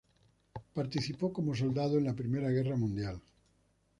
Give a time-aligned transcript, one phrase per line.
[0.73, 3.21] Participó como soldado en la Primera Guerra Mundial.